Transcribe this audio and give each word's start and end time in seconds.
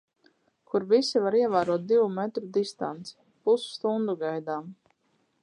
Kur 0.69 0.85
visi 0.93 1.21
var 1.25 1.37
ievērot 1.41 1.85
divu 1.91 2.07
metru 2.15 2.47
distanci. 2.57 3.15
Pusstundu 3.45 4.19
gaidām. 4.25 4.75